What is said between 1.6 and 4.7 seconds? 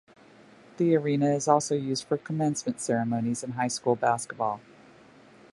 used for commencement ceremonies and high school basketball.